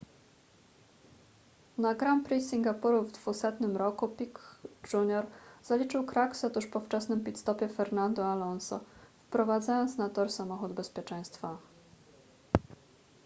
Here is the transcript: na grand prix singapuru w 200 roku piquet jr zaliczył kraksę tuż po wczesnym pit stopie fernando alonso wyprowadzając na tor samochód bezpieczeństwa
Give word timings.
na 1.77 1.93
grand 1.95 2.25
prix 2.25 2.49
singapuru 2.49 3.03
w 3.03 3.11
200 3.11 3.57
roku 3.65 4.07
piquet 4.07 4.43
jr 4.93 5.25
zaliczył 5.63 6.05
kraksę 6.05 6.51
tuż 6.51 6.67
po 6.67 6.79
wczesnym 6.79 7.23
pit 7.23 7.39
stopie 7.39 7.69
fernando 7.69 8.25
alonso 8.31 8.79
wyprowadzając 9.25 9.97
na 9.97 10.09
tor 10.09 10.31
samochód 10.31 10.73
bezpieczeństwa 10.73 11.57